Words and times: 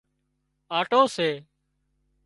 آٽو 0.77 1.01
سي 1.15 1.29